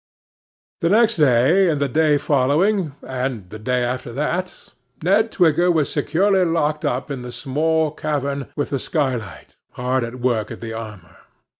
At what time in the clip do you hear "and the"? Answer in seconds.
1.69-1.87, 3.03-3.59